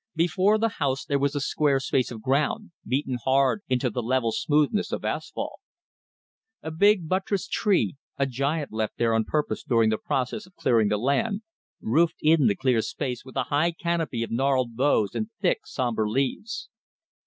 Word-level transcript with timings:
Before 0.15 0.57
the 0.57 0.69
house 0.81 1.05
there 1.05 1.19
was 1.19 1.35
a 1.35 1.39
square 1.39 1.79
space 1.79 2.09
of 2.09 2.23
ground, 2.23 2.71
beaten 2.87 3.19
hard 3.23 3.61
into 3.67 3.91
the 3.91 4.01
level 4.01 4.31
smoothness 4.31 4.91
of 4.91 5.05
asphalte. 5.05 5.59
A 6.63 6.71
big 6.71 7.07
buttressed 7.07 7.51
tree, 7.51 7.97
a 8.17 8.25
giant 8.25 8.71
left 8.73 8.97
there 8.97 9.13
on 9.13 9.25
purpose 9.25 9.61
during 9.63 9.91
the 9.91 9.99
process 9.99 10.47
of 10.47 10.55
clearing 10.55 10.87
the 10.87 10.97
land, 10.97 11.43
roofed 11.81 12.17
in 12.19 12.47
the 12.47 12.55
clear 12.55 12.81
space 12.81 13.23
with 13.23 13.35
a 13.35 13.43
high 13.53 13.73
canopy 13.73 14.23
of 14.23 14.31
gnarled 14.31 14.75
boughs 14.75 15.13
and 15.13 15.29
thick, 15.39 15.67
sombre 15.67 16.09
leaves. 16.09 16.67